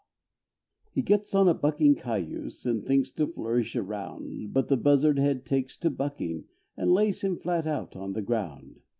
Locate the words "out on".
7.67-8.13